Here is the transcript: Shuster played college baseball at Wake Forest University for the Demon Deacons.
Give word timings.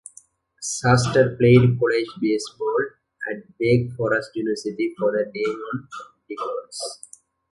Shuster 0.63 1.35
played 1.37 1.77
college 1.79 2.07
baseball 2.19 2.75
at 3.29 3.43
Wake 3.59 3.91
Forest 3.95 4.31
University 4.33 4.95
for 4.97 5.11
the 5.11 5.29
Demon 5.31 5.87
Deacons. 6.27 7.05